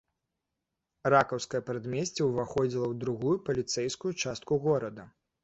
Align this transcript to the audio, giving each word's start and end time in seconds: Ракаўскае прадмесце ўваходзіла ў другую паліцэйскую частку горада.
Ракаўскае 1.13 1.61
прадмесце 1.67 2.21
ўваходзіла 2.31 2.85
ў 2.89 2.95
другую 3.05 3.35
паліцэйскую 3.51 4.13
частку 4.27 4.61
горада. 4.67 5.09